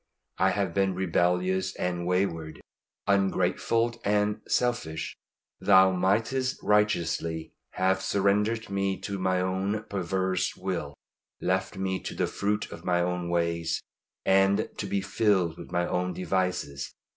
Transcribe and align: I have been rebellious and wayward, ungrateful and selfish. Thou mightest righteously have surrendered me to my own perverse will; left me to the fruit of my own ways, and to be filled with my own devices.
I 0.39 0.49
have 0.49 0.73
been 0.73 0.95
rebellious 0.95 1.75
and 1.75 2.07
wayward, 2.07 2.59
ungrateful 3.05 4.01
and 4.03 4.41
selfish. 4.47 5.15
Thou 5.59 5.91
mightest 5.91 6.57
righteously 6.63 7.53
have 7.73 8.01
surrendered 8.01 8.71
me 8.71 8.99
to 9.01 9.19
my 9.19 9.39
own 9.39 9.83
perverse 9.83 10.55
will; 10.55 10.95
left 11.39 11.77
me 11.77 11.99
to 12.01 12.15
the 12.15 12.25
fruit 12.25 12.71
of 12.71 12.83
my 12.83 12.99
own 12.99 13.29
ways, 13.29 13.79
and 14.25 14.67
to 14.77 14.87
be 14.87 15.01
filled 15.01 15.55
with 15.59 15.71
my 15.71 15.85
own 15.87 16.13
devices. 16.15 16.95